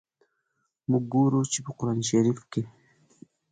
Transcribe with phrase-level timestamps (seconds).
[0.89, 2.61] موږ ګورو چي، په قرآن شریف کي.